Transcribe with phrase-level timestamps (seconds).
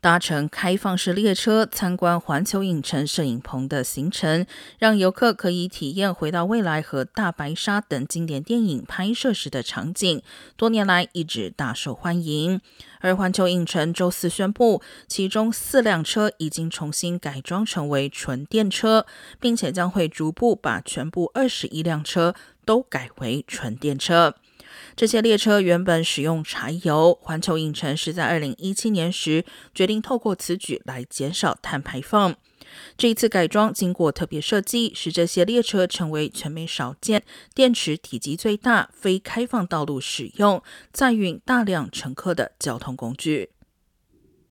[0.00, 4.46] 搭乘开放式列车参观环球影城摄影棚的行程，
[4.78, 10.22] 让游客可以体验回到未来和大白鲨等经典电影拍摄时的场景，
[10.56, 12.60] 多年来一直大受欢迎。
[13.00, 19.04] 而环球影城周四宣布，其中四辆车已经重新改装成为纯电车，
[19.40, 22.34] 并且将会逐步把全部二十一辆车
[22.64, 24.36] 都改为纯电车。
[24.96, 29.44] 这些列车原本使用柴油，环球影城是在二零一七年时
[29.74, 32.34] 决定透过此举来减少碳排放。
[32.96, 37.22] 这一次改装经过特别设计，使这些列车成为全美少见、
[37.54, 40.62] 电池体积最大、非开放道路使用、
[40.92, 43.50] 载运大量乘客的交通工具。